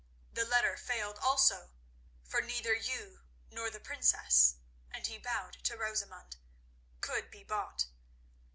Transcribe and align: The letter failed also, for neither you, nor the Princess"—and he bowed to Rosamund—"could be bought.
The 0.33 0.45
letter 0.45 0.77
failed 0.77 1.19
also, 1.19 1.73
for 2.23 2.41
neither 2.41 2.73
you, 2.73 3.21
nor 3.51 3.69
the 3.69 3.79
Princess"—and 3.79 5.05
he 5.05 5.19
bowed 5.19 5.63
to 5.65 5.77
Rosamund—"could 5.77 7.29
be 7.29 7.43
bought. 7.43 7.85